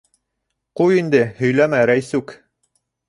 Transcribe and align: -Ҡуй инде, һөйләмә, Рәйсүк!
-Ҡуй 0.79 0.97
инде, 1.01 1.21
һөйләмә, 1.41 1.83
Рәйсүк! 1.91 2.35